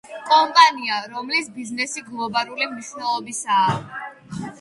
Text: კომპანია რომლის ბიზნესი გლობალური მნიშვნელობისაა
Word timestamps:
კომპანია 0.27 0.95
რომლის 1.11 1.51
ბიზნესი 1.57 2.03
გლობალური 2.07 2.69
მნიშვნელობისაა 2.71 3.77